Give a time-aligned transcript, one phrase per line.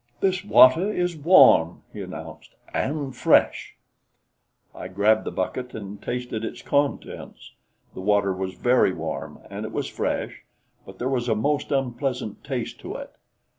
[0.19, 3.75] "This water is warm," he announced, "and fresh!"
[4.73, 7.53] I grabbed the bucket and tasted its contents.
[7.93, 10.41] The water was very warm, and it was fresh,
[10.87, 13.11] but there was a most unpleasant taste to it.